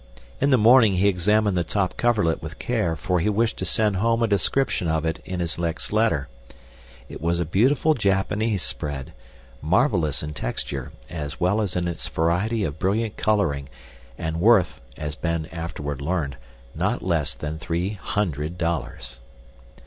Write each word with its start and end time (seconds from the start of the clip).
In 0.39 0.49
the 0.49 0.57
morning 0.57 0.93
he 0.93 1.07
examined 1.07 1.55
the 1.55 1.63
top 1.63 1.95
coverlet 1.95 2.41
with 2.41 2.57
care, 2.57 2.95
for 2.95 3.19
he 3.19 3.29
wished 3.29 3.57
to 3.57 3.65
send 3.65 3.97
home 3.97 4.23
a 4.23 4.27
description 4.27 4.87
of 4.87 5.05
it 5.05 5.19
in 5.25 5.39
his 5.39 5.59
next 5.59 5.93
letter. 5.93 6.27
It 7.07 7.21
was 7.21 7.39
a 7.39 7.45
beautiful 7.45 7.93
Japanese 7.93 8.63
spread, 8.63 9.13
marvelous 9.61 10.23
in 10.23 10.33
texture 10.33 10.91
as 11.07 11.39
well 11.39 11.61
as 11.61 11.75
in 11.75 11.87
its 11.87 12.07
variety 12.07 12.63
of 12.63 12.79
brilliant 12.79 13.15
coloring, 13.15 13.69
and 14.17 14.41
worth, 14.41 14.81
as 14.97 15.13
Ben 15.13 15.45
afterward 15.51 16.01
learned, 16.01 16.35
not 16.73 17.03
less 17.03 17.35
than 17.35 17.59
three 17.59 17.91
hundred 17.93 18.57
dollars. 18.57 19.19